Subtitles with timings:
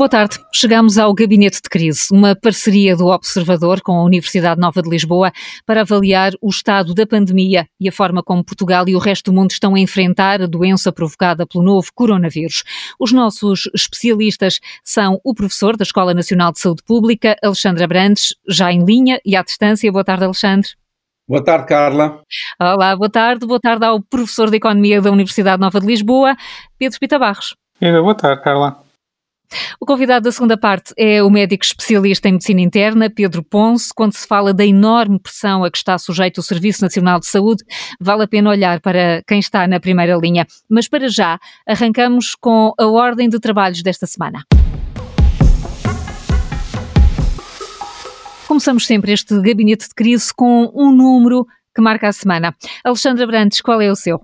[0.00, 0.38] Boa tarde.
[0.50, 5.30] Chegamos ao Gabinete de Crise, uma parceria do Observador com a Universidade Nova de Lisboa
[5.66, 9.34] para avaliar o estado da pandemia e a forma como Portugal e o resto do
[9.34, 12.64] mundo estão a enfrentar a doença provocada pelo novo coronavírus.
[12.98, 18.72] Os nossos especialistas são o professor da Escola Nacional de Saúde Pública, Alexandre Abrantes, já
[18.72, 19.92] em linha e à distância.
[19.92, 20.70] Boa tarde, Alexandre.
[21.28, 22.22] Boa tarde, Carla.
[22.58, 23.46] Olá, boa tarde.
[23.46, 26.34] Boa tarde ao professor de Economia da Universidade Nova de Lisboa,
[26.78, 27.54] Pedro Pita Barros.
[27.78, 28.89] Boa tarde, Carla.
[29.80, 33.92] O convidado da segunda parte é o médico especialista em medicina interna, Pedro Ponce.
[33.94, 37.64] Quando se fala da enorme pressão a que está sujeito o Serviço Nacional de Saúde,
[38.00, 40.46] vale a pena olhar para quem está na primeira linha.
[40.68, 44.44] Mas para já, arrancamos com a ordem de trabalhos desta semana.
[48.46, 52.54] Começamos sempre este gabinete de crise com um número que marca a semana.
[52.84, 54.20] Alexandra Brandes, qual é o seu?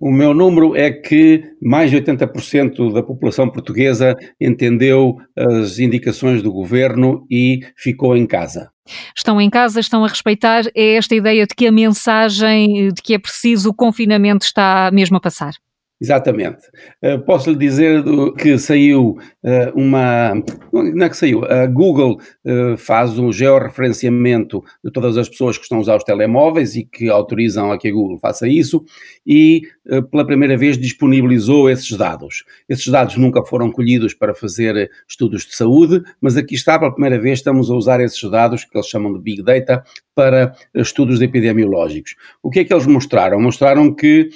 [0.00, 6.50] O meu número é que mais de 80% da população portuguesa entendeu as indicações do
[6.50, 8.70] governo e ficou em casa.
[9.14, 10.64] Estão em casa, estão a respeitar.
[10.74, 15.18] É esta ideia de que a mensagem de que é preciso o confinamento está mesmo
[15.18, 15.52] a passar?
[16.00, 16.66] Exatamente.
[17.04, 18.02] Uh, posso lhe dizer
[18.38, 20.32] que saiu uh, uma.
[20.72, 21.44] Não é que saiu?
[21.44, 26.04] A Google uh, faz um georreferenciamento de todas as pessoas que estão a usar os
[26.04, 28.82] telemóveis e que autorizam a que a Google faça isso
[29.26, 29.62] e
[30.10, 32.44] pela primeira vez disponibilizou esses dados.
[32.68, 37.20] Esses dados nunca foram colhidos para fazer estudos de saúde, mas aqui está, pela primeira
[37.20, 39.82] vez, estamos a usar esses dados que eles chamam de Big Data
[40.14, 42.14] para estudos epidemiológicos.
[42.42, 43.40] O que é que eles mostraram?
[43.40, 44.30] Mostraram que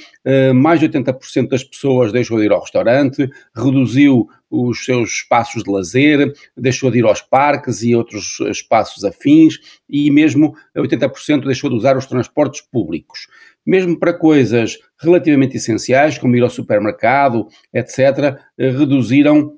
[0.54, 5.70] mais de 80% das pessoas deixou de ir ao restaurante, reduziu os seus espaços de
[5.70, 9.58] lazer, deixou de ir aos parques e outros espaços afins
[9.88, 13.26] e mesmo 80% deixou de usar os transportes públicos.
[13.66, 19.54] Mesmo para coisas relativamente essenciais, como ir ao supermercado, etc., reduziram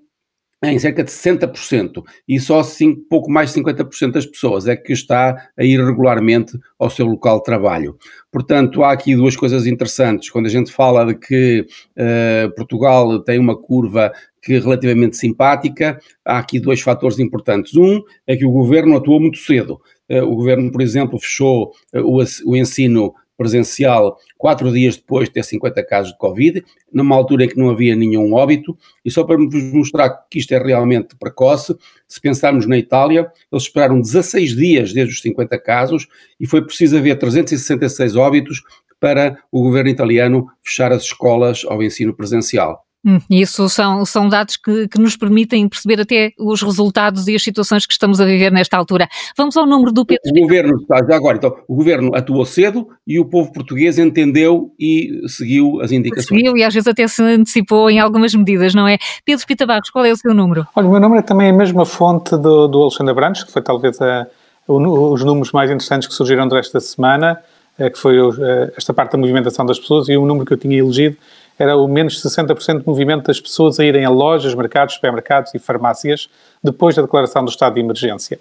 [0.64, 4.92] em cerca de 60%, e só cinco, pouco mais de 50% das pessoas é que
[4.92, 7.96] está a ir regularmente ao seu local de trabalho.
[8.32, 10.30] Portanto, há aqui duas coisas interessantes.
[10.30, 14.12] Quando a gente fala de que uh, Portugal tem uma curva
[14.42, 17.74] que é relativamente simpática, há aqui dois fatores importantes.
[17.76, 19.80] Um é que o governo atuou muito cedo.
[20.08, 25.34] Uh, o governo, por exemplo, fechou uh, o, o ensino presencial quatro dias depois de
[25.34, 29.24] ter 50 casos de Covid, numa altura em que não havia nenhum óbito, e só
[29.24, 31.76] para vos mostrar que isto é realmente precoce,
[32.08, 36.06] se pensarmos na Itália, eles esperaram 16 dias desde os 50 casos
[36.38, 38.62] e foi preciso haver 366 óbitos
[38.98, 42.85] para o governo italiano fechar as escolas ao ensino presencial.
[43.06, 47.42] Hum, isso são, são dados que, que, nos permitem perceber até os resultados e as
[47.42, 49.08] situações que estamos a viver nesta altura.
[49.36, 50.22] Vamos ao número do Pedro.
[50.28, 55.20] O governo, já agora, então, o governo atuou cedo e o povo português entendeu e
[55.28, 56.26] seguiu as indicações.
[56.26, 58.98] Seguiu e às vezes até se antecipou em algumas medidas, não é?
[59.24, 60.66] Pedro Pita Barros, qual é o seu número?
[60.74, 63.62] Olha, o meu número é também a mesma fonte do, do Alexandre Brandes, que foi
[63.62, 64.26] talvez a,
[64.66, 67.38] os números mais interessantes que surgiram desta semana,
[67.78, 70.58] eh, que foi eh, esta parte da movimentação das pessoas, e o número que eu
[70.58, 71.16] tinha elegido
[71.58, 75.58] era o menos 60% de movimento das pessoas a irem a lojas, mercados, supermercados e
[75.58, 76.28] farmácias
[76.62, 78.38] depois da declaração do estado de emergência.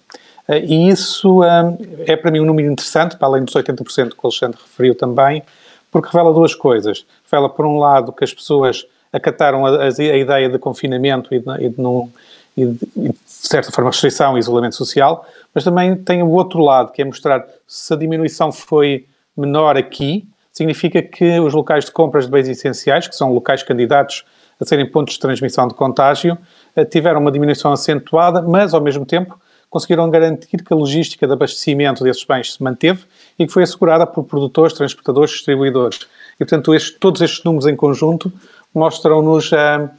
[0.47, 1.77] Eh, e isso eh,
[2.07, 5.43] é para mim um número interessante, para além dos 80% que o Alexandre referiu também,
[5.91, 7.05] porque revela duas coisas.
[7.29, 11.45] Revela, por um lado, que as pessoas acataram a, a, ideia de confinamento e, de,
[11.61, 16.59] e, de, e de, certa forma, restrição e isolamento social, mas também tem o outro
[16.59, 19.05] lado, que é mostrar se a diminuição foi
[19.37, 24.23] menor aqui, significa que os locais de compras de bens essenciais, que são locais candidatos
[24.59, 26.37] a serem pontos de transmissão de contágio,
[26.75, 29.37] eh, tiveram uma diminuição acentuada, mas ao mesmo tempo
[29.69, 33.03] conseguiram garantir que a logística de abastecimento desses bens se manteve
[33.37, 36.07] e que foi assegurada por produtores, transportadores, distribuidores.
[36.35, 38.31] E, portanto, este, todos estes números em conjunto
[38.73, 39.89] mostram-nos uh,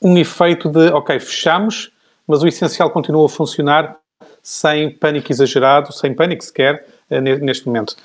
[0.00, 1.90] um efeito de, ok, fechamos,
[2.26, 3.96] mas o essencial continua a funcionar
[4.42, 7.96] sem pânico exagerado, sem pânico sequer, neste momento.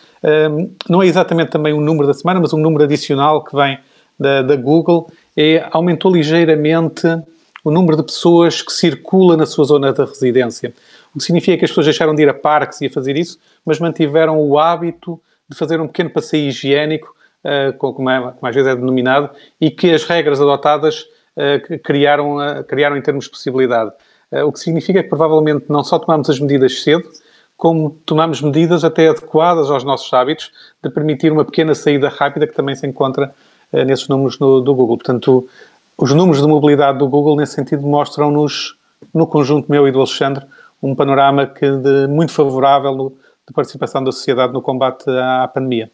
[0.89, 3.77] Não é exatamente também o número da semana, mas um número adicional que vem
[4.19, 7.07] da, da Google, é, aumentou ligeiramente
[7.63, 10.73] o número de pessoas que circula na sua zona de residência.
[11.15, 13.39] O que significa que as pessoas deixaram de ir a parques e a fazer isso,
[13.65, 15.19] mas mantiveram o hábito
[15.49, 17.13] de fazer um pequeno passeio higiênico,
[17.43, 19.29] uh, como, é, como, às vezes é denominado,
[19.61, 21.01] e que as regras adotadas
[21.37, 23.91] uh, criaram, uh, criaram em termos de possibilidade.
[24.45, 27.07] o que significa que provavelmente não só tomamos as medidas cedo,
[27.63, 30.51] como tomamos medidas até adequadas aos nossos hábitos
[30.83, 33.33] de permitir uma pequena saída rápida que também se encontra
[33.71, 34.97] uh, nesses números no, do Google.
[34.97, 35.47] Portanto,
[35.97, 38.75] os números de mobilidade do Google, nesse sentido, mostram-nos,
[39.13, 40.43] no conjunto meu e do Alexandre,
[40.81, 43.09] um panorama que de, muito favorável no,
[43.47, 45.89] de participação da sociedade no combate à, à pandemia.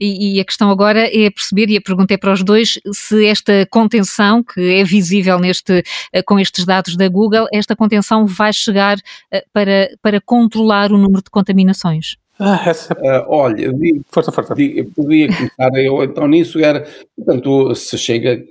[0.00, 3.26] E, e, a questão agora é perceber, e a pergunta é para os dois, se
[3.26, 5.82] esta contenção, que é visível neste,
[6.12, 8.98] eh, com estes dados da Google, esta contenção vai chegar
[9.30, 12.16] eh, para, para controlar o número de contaminações.
[12.38, 12.94] Ah, essa...
[12.94, 14.54] uh, olha, digo, força, força.
[14.54, 16.84] Digo, podia começar eu então nisso, era,
[17.16, 18.42] portanto, se chega,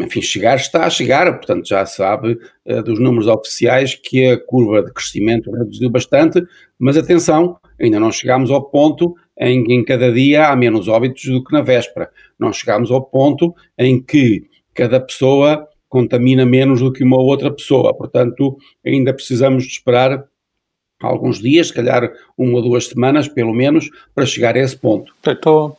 [0.00, 4.82] enfim, chegar está a chegar, portanto já sabe uh, dos números oficiais que a curva
[4.82, 6.40] de crescimento reduziu bastante,
[6.78, 11.24] mas atenção, ainda não chegámos ao ponto em que em cada dia há menos óbitos
[11.24, 16.92] do que na véspera, não chegámos ao ponto em que cada pessoa contamina menos do
[16.92, 20.24] que uma outra pessoa, portanto ainda precisamos de esperar
[21.00, 25.12] alguns dias, se calhar uma ou duas semanas, pelo menos, para chegar a esse ponto.
[25.26, 25.78] Estou.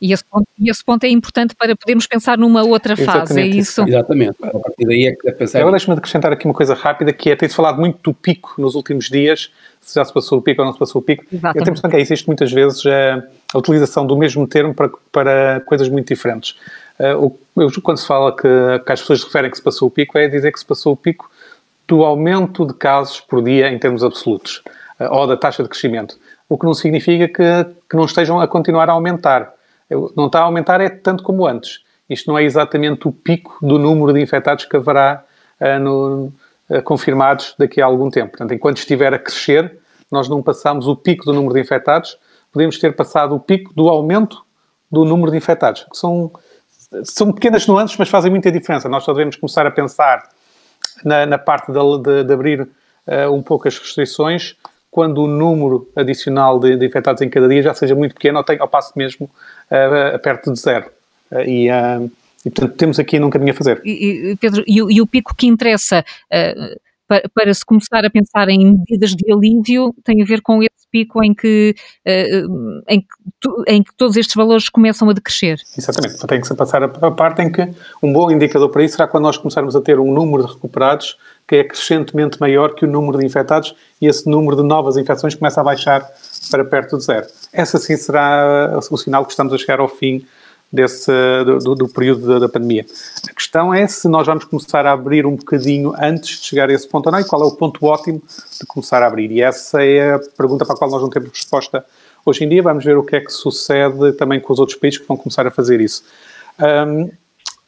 [0.00, 3.46] E esse, ponto, e esse ponto é importante para podermos pensar numa outra fase, é
[3.46, 3.82] isso?
[3.86, 5.58] Exatamente, a partir daí é que é pensar.
[5.60, 8.74] Agora deixa-me acrescentar aqui uma coisa rápida, que é, ter falado muito do pico nos
[8.74, 11.24] últimos dias, se já se passou o pico ou não se passou o pico.
[11.32, 11.46] Exatamente.
[11.46, 13.22] Eu tenho a impressão que é, existe muitas vezes a, eh,
[13.54, 16.56] a utilização do mesmo termo para, para coisas muito diferentes.
[16.98, 18.48] Uh, o, quando se fala que,
[18.84, 20.96] que as pessoas referem que se passou o pico, é dizer que se passou o
[20.96, 21.30] pico
[21.86, 24.62] do aumento de casos por dia em termos absolutos,
[25.00, 26.18] eh, ou da taxa de crescimento.
[26.48, 29.54] O que não significa que, que não estejam a continuar a aumentar.
[30.16, 31.80] Não está a aumentar é tanto como antes.
[32.08, 35.24] Isto não é exatamente o pico do número de infectados que haverá
[35.60, 36.32] uh, no,
[36.70, 38.30] uh, confirmados daqui a algum tempo.
[38.30, 39.78] Portanto, enquanto estiver a crescer,
[40.10, 42.18] nós não passamos o pico do número de infectados,
[42.52, 44.42] podemos ter passado o pico do aumento
[44.90, 46.32] do número de infectados, que são,
[47.04, 48.88] são pequenas nuances, mas fazem muita diferença.
[48.88, 50.26] Nós só devemos começar a pensar
[51.04, 54.56] na, na parte de, de, de abrir uh, um pouco as restrições,
[54.90, 58.44] quando o número adicional de, de, infectados em cada dia já seja muito pequeno, ou,
[58.44, 59.30] tem, ou passe mesmo
[59.70, 60.86] uh, perto de zero.
[61.30, 62.10] Uh, e, uh,
[62.44, 63.80] e, portanto, temos aqui um caminho a fazer.
[63.84, 66.04] E, Pedro, e, e, o pico que interessa
[67.06, 70.86] para, para, se começar a pensar em medidas de alívio tem a ver com esse
[70.90, 71.74] pico em que,
[72.86, 73.06] em, que
[73.66, 75.58] em que todos estes valores começam a decrescer.
[75.76, 77.68] Exatamente, tem que se passar a parte em que
[78.02, 81.18] um bom indicador para isso será quando nós começarmos a ter um número de recuperados
[81.48, 85.34] que é crescentemente maior que o número de infectados e esse número de novas infecções
[85.34, 86.06] começa a baixar
[86.50, 87.26] para perto de zero.
[87.50, 90.26] Essa sim será o sinal que estamos a chegar ao fim
[90.70, 91.10] desse,
[91.44, 92.84] do, do período da, da, pandemia.
[93.26, 96.72] A questão é se nós vamos começar a abrir um bocadinho antes de chegar a
[96.74, 98.22] esse ponto ou não, e qual é o ponto ótimo
[98.60, 99.30] de começar a abrir.
[99.30, 101.82] E essa é a pergunta para a qual nós não temos resposta
[102.26, 102.62] hoje em dia.
[102.62, 105.46] Vamos ver o que é que sucede também com os outros países que vão começar
[105.46, 106.04] a fazer isso.
[106.60, 107.10] Um,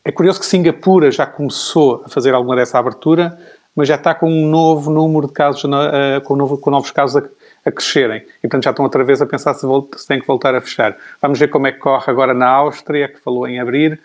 [0.05, 3.39] é curioso que Singapura já começou a fazer alguma dessa abertura,
[3.75, 7.23] mas já está com um novo número de casos, uh, com, novo, com novos casos
[7.23, 8.23] a, a crescerem.
[8.39, 10.61] E, portanto, já estão outra vez a pensar se, volta, se tem que voltar a
[10.61, 10.97] fechar.
[11.21, 14.01] Vamos ver como é que corre agora na Áustria, que falou em abrir.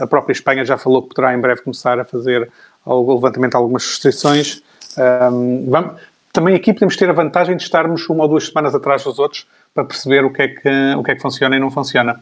[0.00, 2.50] A própria Espanha já falou que poderá em breve começar a fazer
[2.86, 4.62] o levantamento de algumas restrições.
[4.96, 6.00] Um, vamos,
[6.32, 9.46] também aqui podemos ter a vantagem de estarmos uma ou duas semanas atrás dos outros
[9.74, 12.20] para perceber o que é que, o que, é que funciona e não funciona.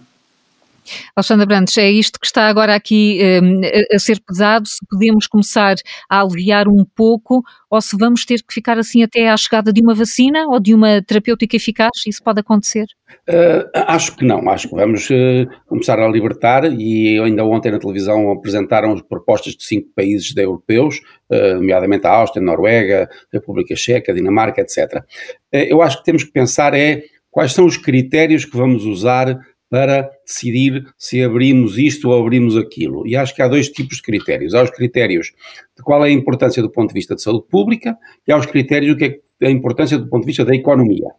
[1.15, 3.61] Alexandra Brandes, é isto que está agora aqui um,
[3.94, 5.77] a ser pesado, se podemos começar
[6.09, 9.83] a aliviar um pouco ou se vamos ter que ficar assim até à chegada de
[9.83, 12.87] uma vacina ou de uma terapêutica eficaz, isso pode acontecer?
[13.29, 17.79] Uh, acho que não, acho que vamos uh, começar a libertar e ainda ontem na
[17.79, 21.00] televisão apresentaram as propostas de cinco países europeus,
[21.31, 25.03] uh, nomeadamente a Áustria, Noruega, República Checa, Dinamarca, etc.
[25.53, 30.08] eu acho que temos que pensar é quais são os critérios que vamos usar para
[30.25, 33.06] decidir se abrimos isto ou abrimos aquilo.
[33.06, 34.55] E acho que há dois tipos de critérios.
[34.55, 35.32] Há os critérios
[35.77, 37.96] de qual é a importância do ponto de vista de saúde pública
[38.27, 41.11] e há os critérios do que é a importância do ponto de vista da economia.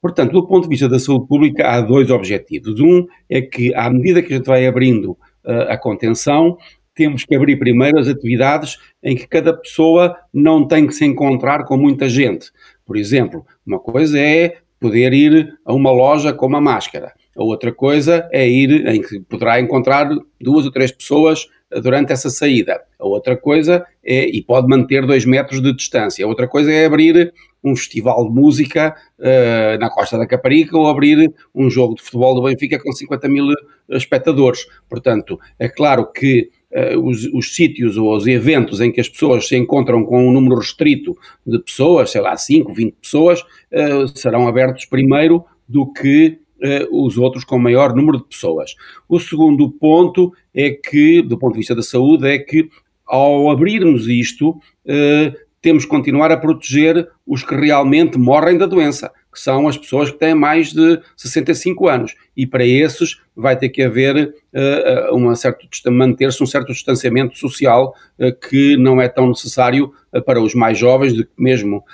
[0.00, 2.80] Portanto, do ponto de vista da saúde pública, há dois objetivos.
[2.80, 5.12] Um é que, à medida que a gente vai abrindo
[5.44, 6.56] uh, a contenção,
[6.94, 11.64] temos que abrir primeiro as atividades em que cada pessoa não tem que se encontrar
[11.64, 12.50] com muita gente.
[12.84, 17.12] Por exemplo, uma coisa é poder ir a uma loja com uma máscara.
[17.38, 21.46] A outra coisa é ir em que poderá encontrar duas ou três pessoas
[21.82, 22.80] durante essa saída.
[22.98, 26.24] A outra coisa é, e pode manter dois metros de distância.
[26.24, 30.88] A outra coisa é abrir um festival de música uh, na Costa da Caparica ou
[30.88, 33.46] abrir um jogo de futebol do Benfica com 50 mil
[33.90, 34.66] espectadores.
[34.88, 39.46] Portanto, é claro que uh, os, os sítios ou os eventos em que as pessoas
[39.46, 41.16] se encontram com um número restrito
[41.46, 46.40] de pessoas, sei lá, 5, 20 pessoas, uh, serão abertos primeiro do que
[46.90, 48.74] os outros com maior número de pessoas.
[49.08, 52.68] O segundo ponto é que, do ponto de vista da saúde, é que
[53.08, 59.10] ao abrirmos isto, uh, temos que continuar a proteger os que realmente morrem da doença,
[59.32, 62.14] que são as pessoas que têm mais de 65 anos.
[62.36, 67.94] E para esses vai ter que haver uh, uma certo, manter-se um certo distanciamento social
[68.48, 69.92] que não é tão necessário
[70.26, 71.84] para os mais jovens, de que mesmo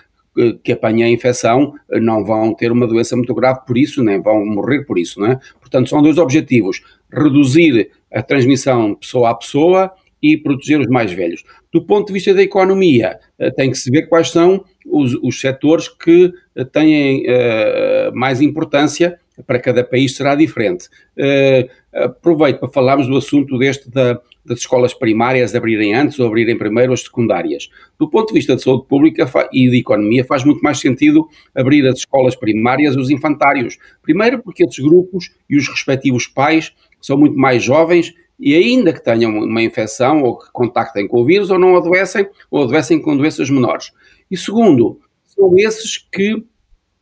[0.63, 4.45] que apanhem a infecção não vão ter uma doença muito grave por isso, nem vão
[4.45, 5.41] morrer por isso, não é?
[5.61, 11.45] Portanto, são dois objetivos: reduzir a transmissão pessoa a pessoa e proteger os mais velhos.
[11.71, 15.39] Do ponto de vista da economia, eh, tem que se ver quais são os, os
[15.39, 20.89] setores que eh, têm uh, mais importância, para cada país será diferente.
[21.19, 26.57] Uh, aproveito para falarmos do assunto deste da, das escolas primárias abrirem antes ou abrirem
[26.57, 27.69] primeiro as secundárias.
[27.99, 31.87] Do ponto de vista de saúde pública e de economia, faz muito mais sentido abrir
[31.87, 33.79] as escolas primárias os infantários.
[34.03, 39.03] Primeiro, porque esses grupos e os respectivos pais são muito mais jovens e ainda que
[39.03, 43.17] tenham uma infecção ou que contactem com o vírus ou não adoecem ou adoecem com
[43.17, 43.93] doenças menores.
[44.31, 46.45] E segundo, são esses que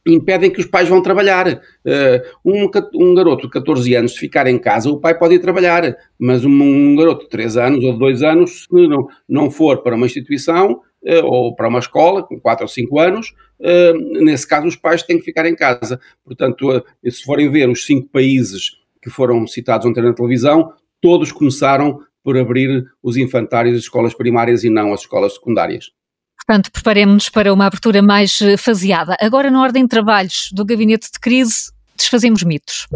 [0.07, 1.61] impedem que os pais vão trabalhar.
[1.85, 5.39] Uh, um, um, garoto de 14 anos, se ficar em casa, o pai pode ir
[5.39, 9.51] trabalhar, mas um, um garoto de 3 anos ou de 2 anos, se não, não
[9.51, 14.23] for para uma instituição uh, ou para uma escola, com 4 ou 5 anos, uh,
[14.25, 16.01] nesse caso os pais têm que ficar em casa.
[16.25, 22.01] Portanto, se forem ver os cinco países que foram citados ontem na televisão, todos começaram
[22.23, 25.91] por abrir os infantários das escolas primárias e não as escolas secundárias.
[26.37, 29.17] Portanto, preparemos-nos para uma abertura mais eh, faseada.
[29.21, 32.87] Agora, na ordem de trabalhos do Gabinete de Crise, desfazemos mitos.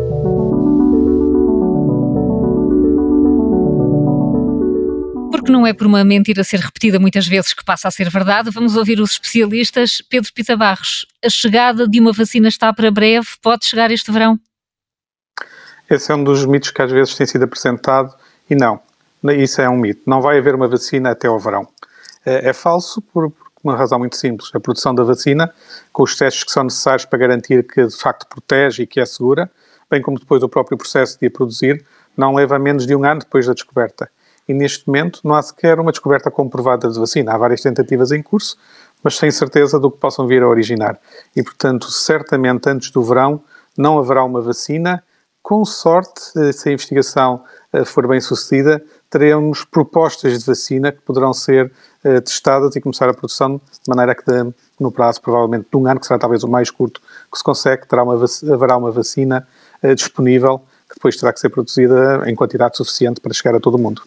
[5.31, 8.50] Porque não é por uma mentira ser repetida muitas vezes que passa a ser verdade,
[8.50, 10.02] vamos ouvir os especialistas.
[10.11, 14.40] Pedro Pita Barros, a chegada de uma vacina está para breve, pode chegar este verão?
[15.88, 18.12] Esse é um dos mitos que às vezes tem sido apresentado
[18.50, 18.81] e não,
[19.37, 20.02] isso é um mito.
[20.05, 21.69] Não vai haver uma vacina até ao verão
[22.26, 24.50] é, é falso por, por uma razão muito simples.
[24.52, 25.52] A produção da vacina,
[25.92, 29.06] com os testes que são necessários para garantir que de facto protege e que é
[29.06, 29.50] segura,
[29.90, 31.85] bem como depois o próprio processo de a produzir,
[32.16, 34.11] não leva menos de um ano depois da descoberta.
[34.49, 37.33] E neste momento não há sequer uma descoberta comprovada de vacina.
[37.33, 38.56] Há várias tentativas em curso,
[39.02, 40.99] mas sem certeza do que possam vir a originar.
[41.35, 43.42] E, portanto, certamente antes do verão
[43.76, 45.02] não haverá uma vacina.
[45.42, 46.21] Com sorte,
[46.52, 51.73] se a investigação eh, for bem sucedida, teremos propostas de vacina que poderão ser
[52.07, 55.87] uh, testadas e começar a produção de maneira que de, no prazo provavelmente de um
[55.87, 58.15] ano, que será talvez o mais curto que se consegue, terá uma,
[58.53, 59.47] haverá uma vacina
[59.83, 63.75] uh, disponível que depois terá que ser produzida em quantidade suficiente para chegar a todo
[63.75, 64.03] o mundo.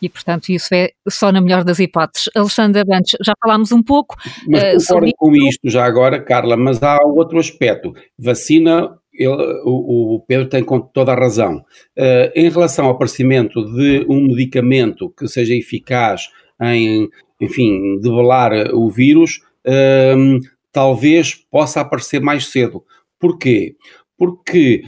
[0.00, 2.28] E, portanto, isso é só na melhor das hipóteses.
[2.34, 4.16] Alexandra Bantes, já falámos um pouco.
[4.46, 5.12] Mas uh, sobre...
[5.16, 7.94] com isto já agora, Carla, mas há outro aspecto.
[8.18, 11.64] Vacina ele, o, o, Pedro tem com toda a razão.
[11.96, 16.28] Uh, em relação ao aparecimento de um medicamento que seja eficaz
[16.62, 17.08] em,
[17.40, 20.40] enfim, debelar o vírus, uh,
[20.72, 22.84] talvez possa aparecer mais cedo.
[23.18, 23.76] Porquê?
[24.18, 24.82] Porque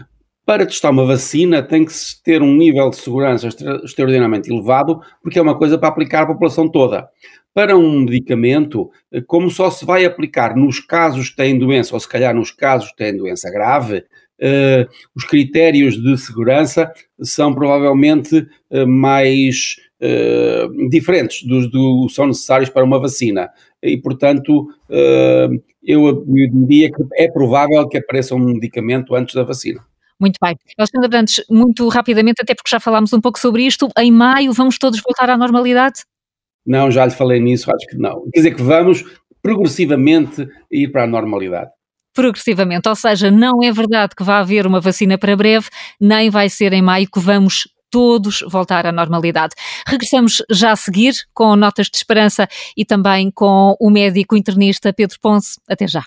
[0.44, 1.92] para testar uma vacina tem que
[2.24, 3.48] ter um nível de segurança
[3.84, 7.08] extraordinariamente elevado, porque é uma coisa para aplicar à população toda
[7.58, 8.88] para um medicamento,
[9.26, 12.90] como só se vai aplicar nos casos que têm doença, ou se calhar nos casos
[12.90, 16.88] que têm doença grave, uh, os critérios de segurança
[17.20, 21.66] são provavelmente uh, mais uh, diferentes dos
[22.08, 23.50] que são necessários para uma vacina.
[23.82, 24.68] E, portanto,
[25.82, 29.80] eu diria que é provável que apareça um medicamento antes da vacina.
[30.20, 30.56] Muito bem.
[30.76, 34.78] Alexandre Brandes, muito rapidamente, até porque já falámos um pouco sobre isto, em maio vamos
[34.78, 36.02] todos voltar à normalidade?
[36.66, 38.24] Não, já lhe falei nisso, acho que não.
[38.32, 39.04] Quer dizer que vamos
[39.40, 41.70] progressivamente ir para a normalidade
[42.14, 45.68] progressivamente, ou seja, não é verdade que vai haver uma vacina para breve,
[46.00, 49.54] nem vai ser em maio que vamos todos voltar à normalidade.
[49.86, 55.18] Regressamos já a seguir com notas de esperança e também com o médico internista Pedro
[55.20, 55.60] Ponce.
[55.68, 56.04] Até já.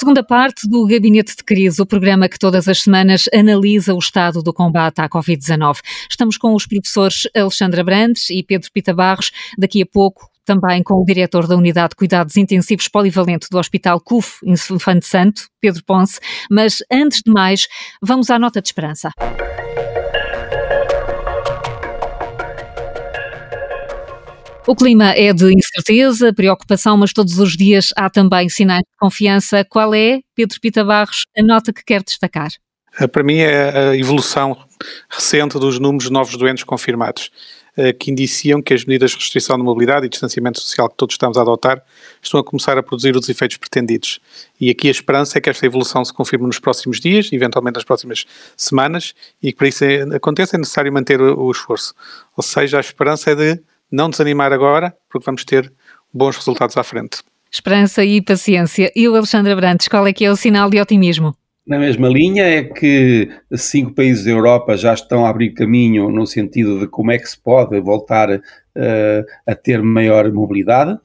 [0.00, 4.42] Segunda parte do Gabinete de Crise, o programa que todas as semanas analisa o estado
[4.42, 5.80] do combate à Covid-19.
[6.08, 9.30] Estamos com os professores Alexandra Brandes e Pedro Pita Barros.
[9.58, 14.00] Daqui a pouco também com o diretor da Unidade de Cuidados Intensivos Polivalente do Hospital
[14.00, 16.18] CUF, Infante Santo, Pedro Ponce.
[16.50, 17.68] Mas antes de mais,
[18.02, 19.10] vamos à nota de esperança.
[24.70, 29.64] O clima é de incerteza, preocupação, mas todos os dias há também sinais de confiança.
[29.68, 32.50] Qual é, Pedro Pita Barros, a nota que quer destacar?
[33.00, 34.56] Eh, para mim é a evolução
[35.10, 37.32] recente dos números de novos doentes confirmados,
[37.76, 41.14] eh, que indiciam que as medidas de restrição de mobilidade e distanciamento social que todos
[41.14, 41.82] estamos a adotar
[42.22, 44.20] estão a começar a produzir os efeitos pretendidos.
[44.60, 47.84] E aqui a esperança é que esta evolução se confirme nos próximos dias, eventualmente nas
[47.84, 48.24] próximas
[48.56, 49.84] semanas, e que para isso
[50.14, 51.92] aconteça é necessário manter o esforço.
[52.36, 53.60] Ou seja, a esperança é de
[53.90, 55.72] não desanimar agora, porque vamos ter
[56.12, 57.22] bons resultados à frente.
[57.50, 58.92] Esperança e paciência.
[58.94, 61.34] E o Alexandre Brantes, qual é que é o sinal de otimismo?
[61.66, 66.26] Na mesma linha é que cinco países da Europa já estão a abrir caminho no
[66.26, 68.40] sentido de como é que se pode voltar uh,
[69.46, 71.00] a ter maior mobilidade uh,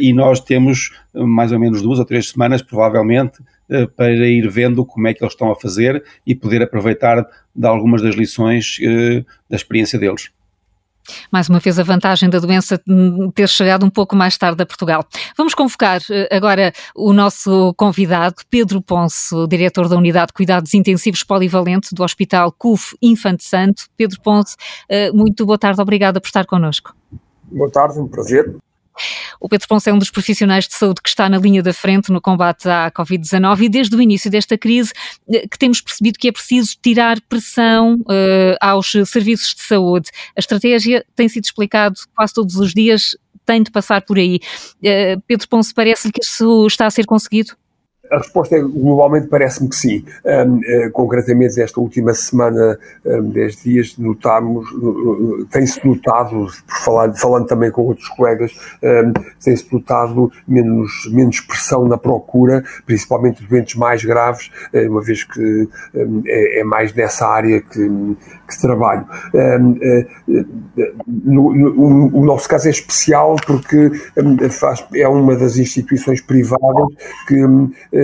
[0.00, 4.84] e nós temos mais ou menos duas ou três semanas, provavelmente, uh, para ir vendo
[4.84, 8.78] como é que eles estão a fazer e poder aproveitar de algumas das lições
[9.50, 10.30] da experiência deles.
[11.30, 12.80] Mais uma vez, a vantagem da doença
[13.34, 15.04] ter chegado um pouco mais tarde a Portugal.
[15.36, 21.22] Vamos convocar eh, agora o nosso convidado, Pedro Ponce, diretor da Unidade de Cuidados Intensivos
[21.22, 23.84] Polivalente do Hospital CUF Infante Santo.
[23.96, 24.56] Pedro Ponce,
[24.88, 26.94] eh, muito boa tarde, obrigada por estar connosco.
[27.50, 28.56] Boa tarde, um prazer.
[29.40, 32.10] O Pedro Ponce é um dos profissionais de saúde que está na linha da frente
[32.10, 34.92] no combate à Covid-19 e desde o início desta crise
[35.32, 40.10] eh, que temos percebido que é preciso tirar pressão uh, aos serviços de saúde.
[40.36, 44.40] A estratégia tem sido explicado quase todos os dias, tem de passar por aí.
[44.82, 47.56] Uh, Pedro Ponce, parece-lhe que isso está a ser conseguido?
[48.10, 50.04] A resposta é, globalmente parece-me que sim.
[50.24, 56.46] Um, uh, concretamente, esta última semana, um, 10 dias, notamos, uh, tem-se notado,
[56.84, 59.12] falar, falando também com outros colegas, um,
[59.42, 65.68] tem-se notado menos, menos pressão na procura, principalmente doentes mais graves, uh, uma vez que
[66.26, 68.16] é, é, mais nessa área que,
[68.48, 69.06] que trabalho.
[71.06, 73.90] No, no, o nosso caso é especial porque
[74.50, 76.86] faz, é uma das instituições privadas
[77.26, 77.44] que
[77.92, 77.97] eh,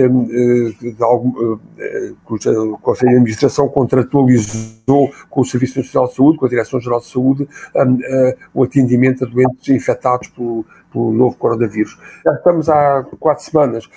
[0.99, 2.11] algum, eh,
[2.57, 7.07] o Conselho de Administração contratualizou com o Serviço Nacional de Saúde, com a Direção-Geral de
[7.07, 11.97] Saúde, eh, o atendimento a doentes infectados pelo, pelo novo coronavírus.
[12.23, 13.89] Já estamos há quatro semanas,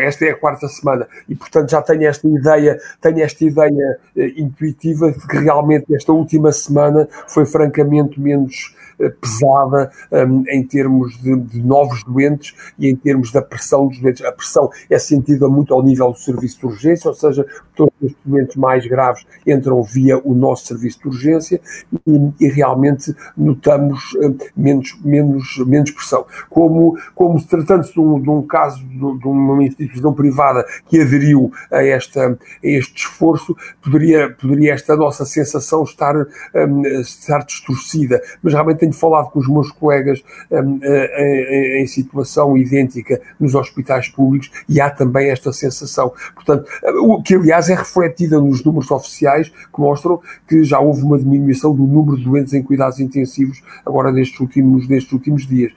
[0.00, 3.98] esta é a quarta semana, e portanto já tenho esta ideia, tenho esta ideia
[4.36, 8.81] intuitiva de que realmente esta última semana foi francamente menos eh,
[9.20, 14.24] pesada um, em termos de, de, novos doentes e em termos da pressão dos doentes.
[14.24, 18.14] A pressão é sentida muito ao nível do serviço de urgência, ou seja, todos os
[18.24, 21.60] doentes mais graves entram via o nosso serviço de urgência
[22.06, 26.26] e, e realmente notamos um, menos, menos, menos pressão.
[26.48, 31.52] Como, como tratando-se de, um, de um, caso de, de, uma instituição privada que aderiu
[31.70, 38.52] a, esta, a este esforço, poderia, poderia esta nossa sensação estar, um, estar distorcida, mas
[38.52, 44.50] realmente tenho falado com os meus colegas um, em, em, situação idêntica nos hospitais públicos
[44.68, 46.12] e há também esta sensação.
[46.34, 46.68] Portanto,
[47.00, 51.72] o que aliás é refletida nos números oficiais que mostram que já houve uma diminuição
[51.72, 55.72] do número de doentes em cuidados intensivos agora nestes últimos, nestes últimos dias.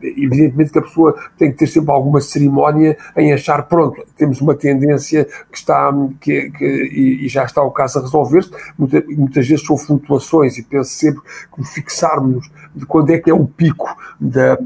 [0.00, 4.54] Evidentemente que a pessoa tem que ter sempre alguma cerimónia em achar, pronto, temos uma
[4.54, 9.66] tendência que está, que, que e, já está o caso a resolver-se, muitas, muitas vezes
[9.66, 11.20] são flutuações e penso sempre
[11.54, 14.58] que fixar pensarmos de quando é que é o pico da,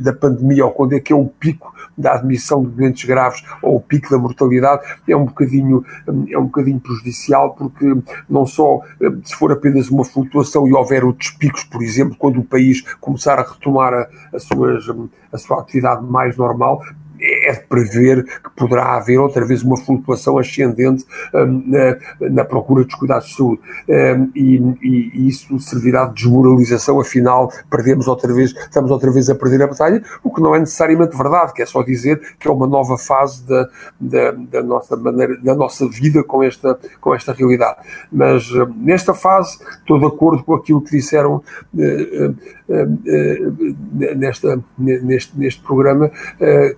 [0.00, 3.76] da, pandemia ou quando é que é o pico da admissão de doentes graves ou
[3.76, 5.84] o pico da mortalidade é um bocadinho,
[6.30, 7.86] é um bocadinho prejudicial porque
[8.28, 8.80] não só
[9.24, 13.38] se for apenas uma flutuação e houver outros picos, por exemplo, quando o país começar
[13.38, 14.84] a retomar a, a, suas,
[15.32, 16.82] a sua atividade mais normal,
[17.20, 21.04] é de prever que poderá haver outra vez uma flutuação ascendente
[21.34, 23.60] um, na, na, procura dos cuidados de saúde.
[23.88, 29.34] Um, e, e, isso servirá de desmoralização, afinal, perdemos outra vez, estamos outra vez a
[29.34, 32.50] perder a batalha, o que não é necessariamente verdade, que é só dizer que é
[32.50, 33.68] uma nova fase da,
[34.00, 37.78] da, da nossa maneira, da nossa vida com esta, com esta realidade.
[38.10, 42.36] Mas um, nesta fase, estou de acordo com aquilo que disseram uh, uh,
[42.68, 46.10] uh, nesta, neste, neste programa,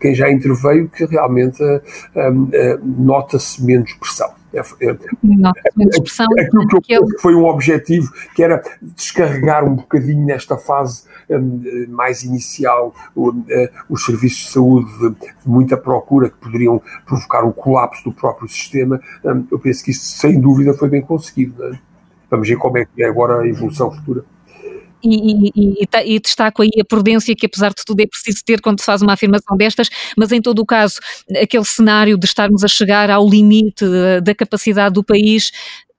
[0.01, 4.41] quem já interveio que realmente uh, uh, nota-se menos pressão.
[4.53, 4.95] É, é,
[6.01, 6.27] pressão.
[6.39, 12.25] Aquilo que eu foi um objetivo, que era descarregar um bocadinho nesta fase um, mais
[12.25, 13.33] inicial uh,
[13.89, 18.49] os serviços de saúde de, de, muita procura que poderiam provocar o colapso do próprio
[18.49, 19.01] sistema.
[19.25, 21.65] Um, eu penso que isso, sem dúvida, foi bem conseguido.
[21.65, 21.79] É?
[22.29, 24.25] Vamos ver como é que é agora a evolução futura.
[25.03, 28.61] E, e, e, e, destaco aí a prudência que, apesar de tudo, é preciso ter
[28.61, 30.97] quando se faz uma afirmação destas, mas em todo o caso,
[31.43, 33.85] aquele cenário de estarmos a chegar ao limite
[34.23, 35.51] da capacidade do país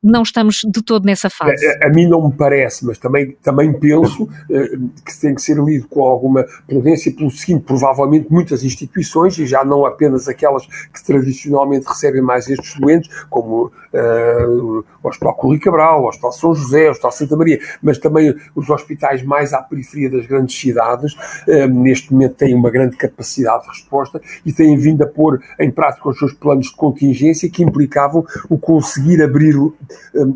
[0.03, 1.65] não estamos de todo nessa fase.
[1.67, 5.57] A, a, mim não me parece, mas também, também penso uh, que tem que ser
[5.57, 11.05] lido com alguma prudência pelo seguinte, provavelmente muitas instituições, e já não apenas aquelas que
[11.05, 16.87] tradicionalmente recebem mais estes doentes, como uh, o Hospital Culi Cabral, o Hospital São José,
[16.87, 21.67] o Hospital Santa Maria, mas também os hospitais mais à periferia das grandes cidades, uh,
[21.67, 26.09] neste momento têm uma grande capacidade de resposta e têm vindo a pôr em prática
[26.09, 29.71] os seus planos de contingência que implicavam o conseguir abrir um,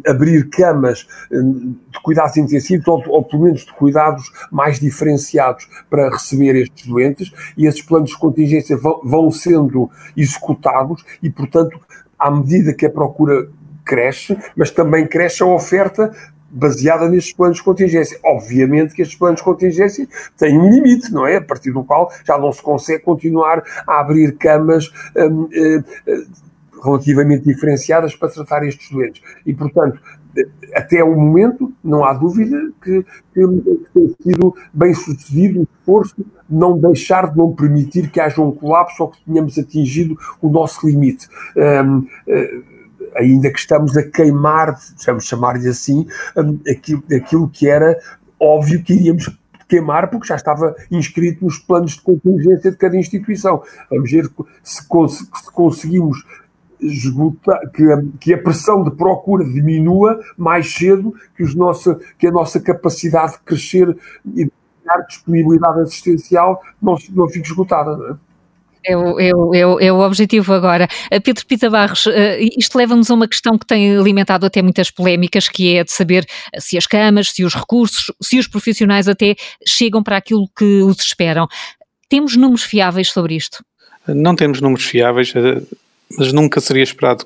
[0.07, 6.09] abrir camas um, de cuidados intensivos ou, ou, pelo menos de cuidados mais diferenciados para
[6.09, 11.79] receber estes doentes e esses planos de contingência vão, vão sendo executados e, portanto,
[12.17, 13.49] à medida que a procura
[13.83, 16.11] cresce, mas também cresce a oferta
[16.49, 18.17] baseada nestes planos de contingência.
[18.23, 21.37] Obviamente que estes planos de contingência têm um limite, não é?
[21.37, 25.83] A partir do qual já não se consegue continuar a abrir camas hum, hum,
[26.85, 29.21] relativamente diferenciadas para tratar estes doentes.
[29.45, 29.99] E, portanto,
[30.73, 33.47] até o momento, não há dúvida que, que,
[33.93, 38.51] tem sido bem sucedido o esforço de não deixar, de não permitir que haja um
[38.51, 41.27] colapso ou que tenhamos atingido o nosso limite.
[41.55, 42.63] Um, uh,
[43.15, 47.97] ainda que estamos a queimar, vamos chamar-lhe assim, um, aquilo, aquilo que era
[48.39, 49.29] óbvio que iríamos
[49.67, 53.63] queimar porque já estava inscrito nos planos de contingência de cada instituição.
[53.89, 54.29] Vamos ver
[54.61, 56.23] se, cons se conseguimos
[56.79, 62.27] esgotar, que, a, que a pressão de procura diminua mais cedo que, os nossa, que
[62.27, 63.95] a nossa capacidade de crescer
[64.35, 64.51] e de
[64.85, 67.97] dar disponibilidade assistencial não, não fique esgotada.
[67.97, 68.17] Não é?
[68.87, 70.87] É o, é, o, é, o, é o objetivo agora.
[71.11, 72.11] Uh, Pedro Pita Barros, uh,
[72.55, 76.23] isto leva-nos a uma questão que tem alimentado até muitas polémicas, que é de saber
[76.59, 79.35] se as camas, se os recursos, se os profissionais até
[79.67, 81.47] chegam para aquilo que os esperam.
[82.07, 83.65] Temos números fiáveis sobre isto?
[84.07, 85.33] Não temos números fiáveis.
[86.17, 87.25] Mas nunca seria esperado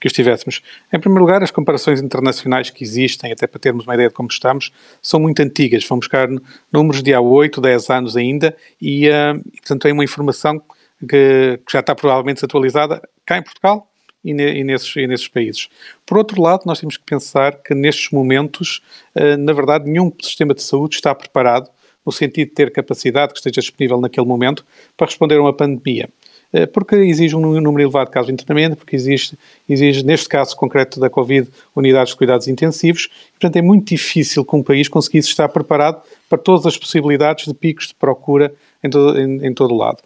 [0.00, 0.60] que os tivéssemos.
[0.92, 4.28] Em primeiro lugar, as comparações internacionais que existem, até para termos uma ideia de como
[4.30, 5.84] estamos, são muito antigas.
[5.86, 6.28] Vão buscar
[6.70, 10.60] números de há 8, 10 anos ainda e, uh, portanto, é uma informação
[11.00, 13.90] que, que, já está provavelmente atualizada cá em Portugal
[14.22, 15.68] e, ne, e, nesses, e, nesses, países.
[16.04, 18.82] Por outro lado, nós temos que pensar que nestes momentos,
[19.16, 21.70] uh, na verdade, nenhum sistema de saúde está preparado
[22.04, 24.64] no sentido de ter capacidade que esteja disponível naquele momento
[24.96, 26.08] para responder a uma pandemia.
[26.52, 29.36] Eh, porque exige um número elevado de casos de internamento, porque exige,
[29.68, 34.56] exige, neste caso concreto da Covid, unidades de cuidados intensivos, portanto é muito difícil que
[34.56, 39.20] um país conseguisse estar preparado para todas as possibilidades de picos de procura em todo,
[39.20, 39.98] em, em todo o lado.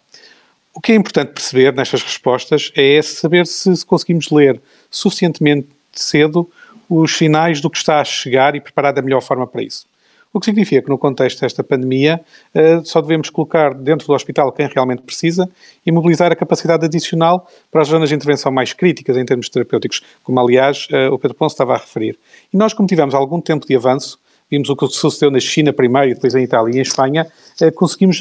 [0.73, 6.49] O que é importante perceber nestas respostas é saber se conseguimos ler suficientemente cedo
[6.89, 9.85] os sinais do que está a chegar e preparar da melhor forma para isso.
[10.33, 12.19] O que significa que, no contexto desta pandemia,
[12.55, 15.47] eh, só devemos colocar dentro do hospital quem realmente precisa
[15.85, 20.01] e mobilizar a capacidade adicional para as zonas de intervenção mais críticas em termos terapêuticos,
[20.23, 22.17] como aliás eh, o Pedro Ponce estava a referir.
[22.51, 24.17] E nós, como tivemos algum tempo de avanço,
[24.49, 27.27] vimos o que sucedeu na China primeiro e depois em Itália e em Espanha,
[27.61, 28.17] eh, conseguimos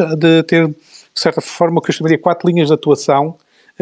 [0.47, 0.75] ter, de
[1.15, 3.39] certa forma, o que eu chamaria quatro linhas de atuação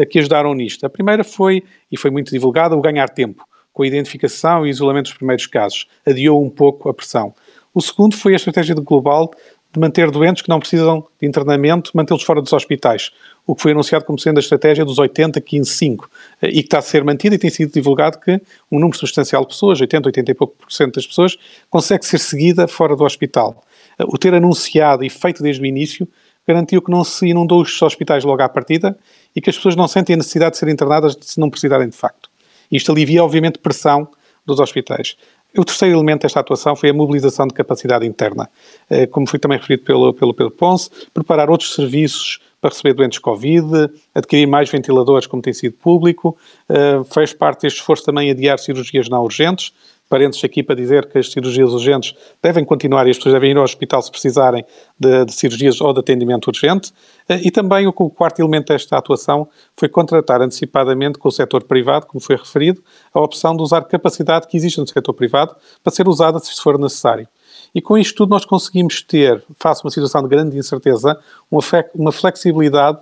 [0.09, 0.85] que ajudaram nisto.
[0.85, 5.07] A primeira foi, e foi muito divulgada, o ganhar tempo, com a identificação e isolamento
[5.07, 5.85] dos primeiros casos.
[6.07, 7.33] Adiou um pouco a pressão.
[7.73, 9.31] O segundo foi a estratégia global
[9.73, 13.11] de manter doentes que não precisam de internamento, mantê-los fora dos hospitais,
[13.47, 16.05] o que foi anunciado como sendo a estratégia dos 80-15-5
[16.41, 19.43] eh, e que está a ser mantida e tem sido divulgado que um número substancial
[19.43, 21.37] de pessoas, 80, 80 e pouco por cento das pessoas,
[21.69, 23.63] consegue ser seguida fora do hospital.
[23.97, 26.05] Eh, o ter anunciado e feito desde o início
[26.45, 28.97] garantiu que não se inundou os hospitais logo à partida
[29.33, 31.95] e que as pessoas não sentem a necessidade de serem internadas se não precisarem de
[31.95, 32.29] facto.
[32.69, 34.09] Isto alivia, obviamente, pressão
[34.45, 35.15] dos hospitais.
[35.57, 38.49] O terceiro elemento desta atuação foi a mobilização de capacidade interna.
[38.89, 43.19] Eh, como foi também referido pelo, pelo Pedro Ponce, preparar outros serviços para receber doentes
[43.19, 46.37] Covid, adquirir mais ventiladores, como tem sido público,
[46.69, 49.73] eh, fez parte deste esforço também adiar cirurgias não urgentes,
[50.11, 53.57] parênteses aqui para dizer que as cirurgias urgentes devem continuar e as pessoas devem ir
[53.57, 54.65] ao hospital se precisarem
[54.99, 56.91] de, de cirurgias ou de atendimento urgente.
[57.29, 59.47] Eh, e também o, quarto elemento desta atuação
[59.77, 64.47] foi contratar antecipadamente com o setor privado, como foi referido, a opção de usar capacidade
[64.47, 67.25] que existe no setor privado para ser usada se for necessário.
[67.73, 71.17] E com isto tudo nós conseguimos ter, face a uma situação de grande incerteza,
[71.49, 72.99] uma, flexibilidade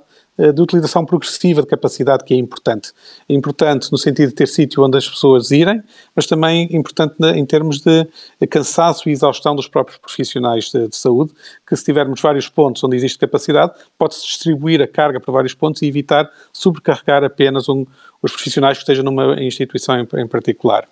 [0.53, 2.91] de utilização progressiva de capacidade que é importante.
[3.27, 5.83] É importante no sentido de ter sítio onde as pessoas irem,
[6.15, 8.07] mas também importante em termos de
[8.47, 11.33] cansaço e exaustão dos próprios profissionais de, de saúde,
[11.67, 15.81] que se tivermos vários pontos onde existe capacidade, pode-se distribuir a carga para vários pontos
[15.81, 17.85] e evitar sobrecarregar apenas um,
[18.21, 20.87] os profissionais que estejam numa instituição em, em particular.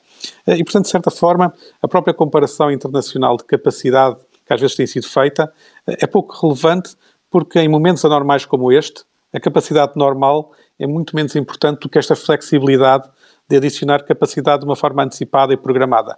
[0.45, 4.75] Eh, e, portanto, de certa forma, a própria comparação internacional de capacidade que às vezes
[4.75, 5.51] tem sido feita
[5.85, 6.95] eh, é pouco relevante
[7.29, 11.97] porque em momentos anormais como este, a capacidade normal é muito menos importante do que
[11.97, 13.09] esta flexibilidade
[13.49, 16.17] de adicionar capacidade de uma forma antecipada e programada.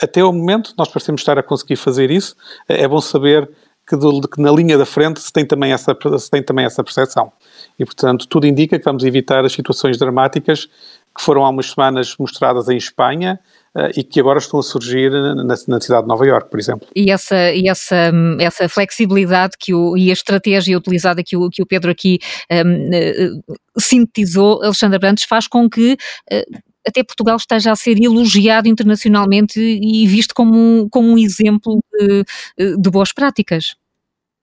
[0.00, 2.36] Até o momento, nós parecemos estar a conseguir fazer isso.
[2.68, 3.50] É bom saber
[3.86, 6.82] que, do, que na linha da frente se tem, também essa, se tem também essa
[6.82, 7.32] percepção.
[7.78, 12.14] E, portanto, tudo indica que vamos evitar as situações dramáticas que foram há umas semanas
[12.18, 13.40] mostradas em Espanha
[13.94, 16.88] e que agora estão a surgir na, na, cidade de Nova Iorque, por exemplo.
[16.94, 21.62] E essa, e essa, essa flexibilidade que o, e a estratégia utilizada que o, que
[21.62, 22.18] o Pedro aqui
[22.50, 23.30] um, uh, eh,
[23.78, 30.06] sintetizou, Alexandre Brandes, faz com que uh, até Portugal esteja a ser elogiado internacionalmente e
[30.06, 32.24] visto como, como um exemplo de,
[32.76, 33.74] de boas práticas.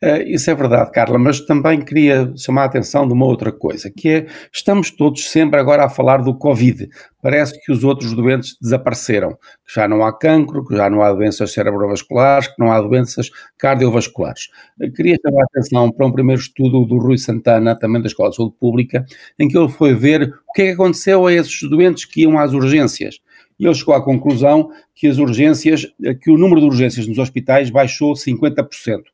[0.03, 3.89] Uh, isso é verdade, Carla, mas também queria chamar a atenção de uma outra coisa,
[3.89, 6.89] que é, estamos todos sempre agora a falar do Covid.
[7.21, 9.31] Parece que os outros doentes desapareceram,
[9.65, 13.31] que já não há cancro, que já não há doenças cerebrovasculares, que não há doenças
[13.57, 14.49] cardiovasculares.
[14.77, 18.29] Uh, queria chamar a atenção para um primeiro estudo do Rui Santana, também da Escola
[18.29, 19.05] de Saúde Pública,
[19.39, 22.37] em que ele foi ver o que é que aconteceu a esses doentes que iam
[22.37, 23.21] às urgências
[23.57, 25.87] e ele chegou à conclusão que as urgências,
[26.21, 29.12] que o número de urgências nos hospitais baixou 50%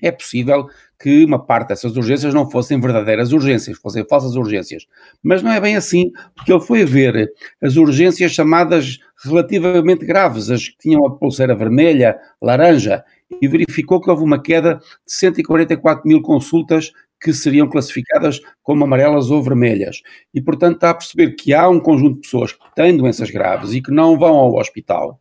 [0.00, 0.68] é possível
[1.00, 4.86] que uma parte dessas urgências não fossem verdadeiras urgências, fossem falsas urgências.
[5.22, 7.30] Mas não é bem assim, porque ele foi ver
[7.62, 13.04] as urgências chamadas relativamente graves, as que tinham a pulseira vermelha, laranja,
[13.40, 19.30] e verificou que houve uma queda de 144 mil consultas que seriam classificadas como amarelas
[19.30, 20.02] ou vermelhas.
[20.32, 23.72] E, portanto, está a perceber que há um conjunto de pessoas que têm doenças graves
[23.72, 25.18] e que não vão ao hospital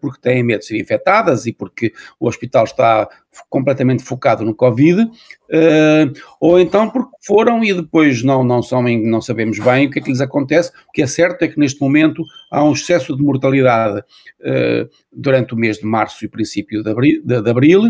[0.00, 3.08] porque têm medo de ser infectadas e porque o hospital está
[3.48, 5.08] completamente focado no Covid,
[5.50, 6.06] eh,
[6.40, 10.02] ou então porque foram e depois não, não, são, não sabemos bem o que é
[10.02, 10.70] que lhes acontece.
[10.88, 14.02] O que é certo é que neste momento há um excesso de mortalidade
[14.40, 17.82] eh, durante o mês de março e princípio de abril, de abril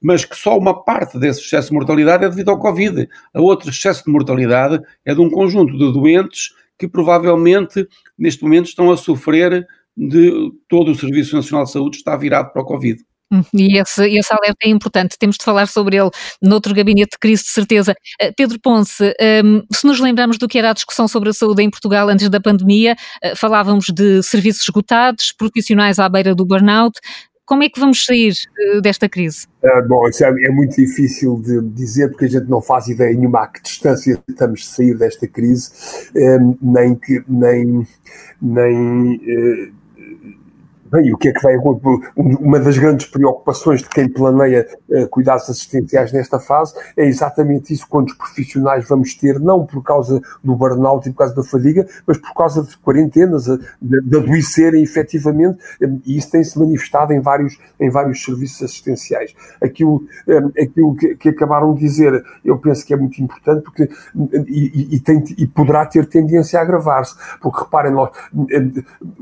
[0.00, 3.08] mas que só uma parte desse excesso de mortalidade é devido ao Covid.
[3.34, 7.86] A outro excesso de mortalidade é de um conjunto de doentes que provavelmente
[8.18, 9.66] neste momento estão a sofrer
[9.96, 13.02] de todo o Serviço Nacional de Saúde está virado para o Covid.
[13.32, 16.10] Hum, e esse, esse alerta é importante, temos de falar sobre ele
[16.42, 17.94] noutro gabinete de crise, de certeza.
[18.20, 21.62] Uh, Pedro Ponce, um, se nos lembrarmos do que era a discussão sobre a saúde
[21.62, 26.98] em Portugal antes da pandemia, uh, falávamos de serviços esgotados, profissionais à beira do burnout.
[27.46, 28.32] Como é que vamos sair
[28.74, 29.46] uh, desta crise?
[29.86, 33.42] Bom, isso é, é, muito difícil de dizer porque a gente não faz ideia nenhuma
[33.42, 35.70] a que distância estamos de sair desta crise,
[36.60, 37.86] nem que nem,
[38.42, 39.70] nem
[40.90, 41.54] Bem, o que é que vai
[42.16, 47.86] Uma das grandes preocupações de quem planeia uh, cuidados assistenciais nesta fase é exatamente isso,
[47.88, 52.18] quantos profissionais vamos ter, não por causa do burnout e por causa da fadiga, mas
[52.18, 57.56] por causa de quarentenas, de, de adoecerem efetivamente, um, e isso tem-se manifestado em vários,
[57.78, 59.32] em vários serviços assistenciais.
[59.62, 63.88] Aquilo, um, aquilo que, que, acabaram de dizer, eu penso que é muito importante porque,
[64.48, 68.46] e, e, tem, e poderá ter tendência a agravar-se, porque reparem, nós, um,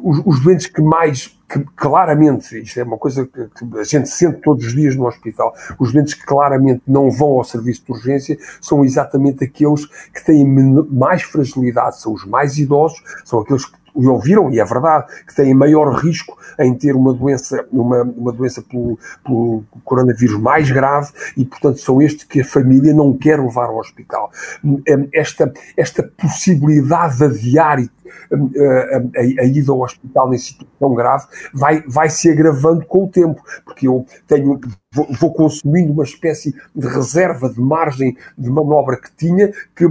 [0.02, 4.40] os, os doentes que mais que claramente, isto é uma coisa que, a gente sente
[4.42, 8.38] todos os dias no hospital, os doentes que claramente não vão ao serviço de urgência
[8.60, 14.06] são exatamente aqueles que têm mais fragilidade, são os mais idosos, são aqueles que e
[14.06, 18.62] ouviram, e é verdade, que têm maior risco em ter uma doença, uma, uma doença
[18.62, 23.66] pelo, pelo coronavírus mais grave e, portanto, são estes que a família não quer levar
[23.66, 24.30] ao hospital.
[24.64, 24.80] Hum,
[25.12, 27.88] esta, esta possibilidade de adiar hum,
[28.32, 33.08] a, a, a, ida ao hospital em situação grave vai, vai se agravando com o
[33.08, 34.60] tempo, porque eu tenho
[34.92, 39.86] vou, vou, consumindo uma espécie de reserva de margem de manobra que tinha, que,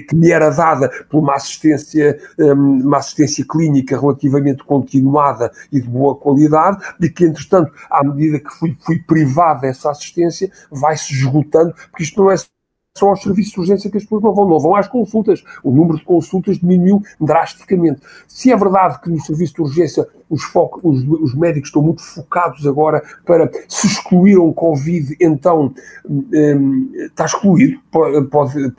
[0.00, 5.88] que me era dada por uma assistência, hum, uma assistência clínica relativamente continuada e de
[5.88, 11.74] boa qualidade, e que, entretanto, à medida que fui, fui privado dessa assistência, vai-se esgotando,
[11.90, 12.36] porque isto não é
[12.98, 15.42] são aos serviços de urgência que as pessoas não vão, não vão às consultas.
[15.62, 18.00] O número de consultas diminuiu drasticamente.
[18.26, 22.02] Se é verdade que no serviço de urgência os, foco, os, os médicos estão muito
[22.02, 25.72] focados agora para se excluíram Covid, então
[26.08, 27.78] um, está excluído.
[27.90, 28.72] Pode, pode,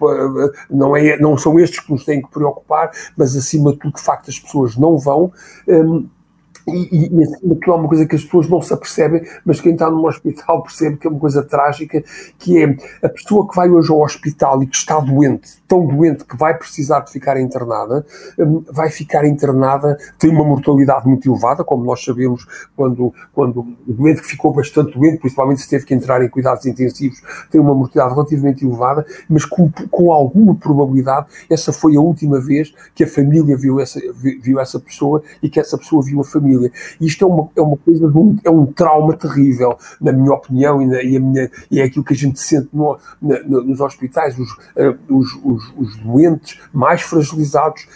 [0.69, 4.01] não, é, não são estes que nos têm que preocupar, mas acima de tudo, de
[4.01, 5.31] facto, as pessoas não vão.
[5.67, 6.07] Um,
[6.69, 9.61] e, e, acima de tudo, há uma coisa que as pessoas não se apercebem, mas
[9.61, 12.03] quem está num hospital percebe que é uma coisa trágica,
[12.37, 16.25] que é a pessoa que vai hoje ao hospital e que está doente, tão doente
[16.25, 18.05] que vai precisar de ficar internada,
[18.37, 23.93] hum, vai ficar internada, tem uma mortalidade muito elevada, como nós sabemos, quando, quando o
[23.93, 27.73] doente que ficou bastante doente, principalmente se teve que entrar em cuidados intensivos, tem uma
[27.73, 33.07] mortalidade relativamente elevada, mas com, com alguma probabilidade, essa foi a última vez que a
[33.07, 36.71] família viu essa, viu essa pessoa e que essa pessoa viu a família família.
[36.99, 40.85] Isto é uma, é uma coisa, um, é um trauma terrível, na minha opinião, e,
[40.85, 44.51] na, e, minha, e é aquilo que a gente sente no, na, nos hospitais, os,
[44.51, 47.87] uh, os, os, os, doentes mais fragilizados,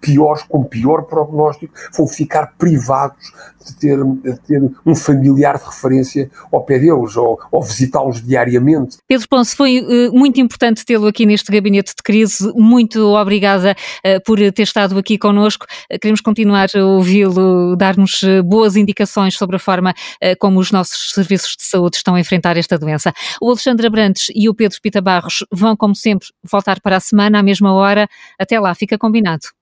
[0.00, 3.32] piores, com pior prognóstico, vão ficar privados
[3.64, 8.98] de ter, de ter um familiar de referência ao pé deles ou, ou visitá-los diariamente.
[9.06, 12.50] Pedro Ponce, foi uh, muito importante tê-lo aqui neste gabinete de crise.
[12.54, 15.66] Muito obrigada uh, por ter estado aqui connosco.
[16.00, 19.94] Queremos continuar a ouvi-lo dar-nos boas indicações sobre a forma
[20.38, 23.12] como os nossos serviços de saúde estão a enfrentar esta doença.
[23.40, 27.38] O Alexandre Abrantes e o Pedro Pita Barros vão, como sempre, voltar para a semana
[27.38, 28.08] à mesma hora.
[28.38, 29.59] Até lá, fica combinado.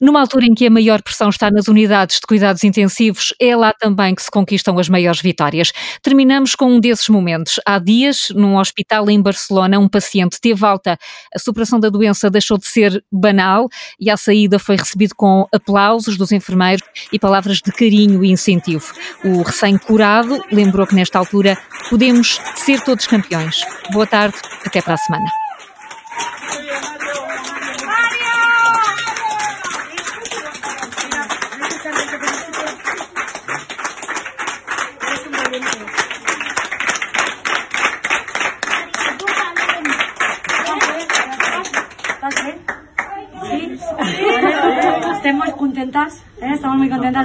[0.00, 3.70] Numa altura em que a maior pressão está nas unidades de cuidados intensivos, é lá
[3.72, 5.72] também que se conquistam as maiores vitórias.
[6.02, 7.60] Terminamos com um desses momentos.
[7.66, 10.98] Há dias, num hospital em Barcelona, um paciente teve alta.
[11.34, 13.68] A superação da doença deixou de ser banal
[14.00, 16.82] e à saída foi recebido com aplausos dos enfermeiros
[17.12, 18.86] e palavras de carinho e incentivo.
[19.22, 21.58] O recém-curado lembrou que nesta altura
[21.90, 23.60] podemos ser todos campeões.
[23.92, 25.39] Boa tarde, até para a semana.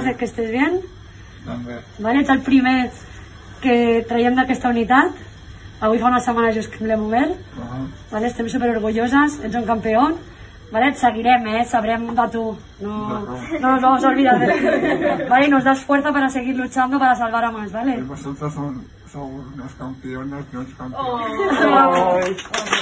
[0.04, 0.80] De que estés bien.
[1.98, 2.90] Vale, ets el primer
[3.62, 5.24] que traiem d'aquesta unitat.
[5.80, 7.36] Avui fa una setmana just que l'hem obert.
[7.56, 7.86] Uh -huh.
[8.10, 10.16] vale, estem super orgulloses, ets un campió.
[10.72, 11.64] Vale, et seguirem, eh?
[11.64, 12.56] sabrem de tu.
[12.80, 13.20] No,
[13.60, 14.58] no nos vamos a olvidar de ti.
[15.28, 18.02] Vale, y nos das fuerza para seguir luchando para salvar a más, ¿vale?
[18.02, 20.96] Vosotros son, son unos campeones, unos campeones.
[21.64, 22.75] Oh.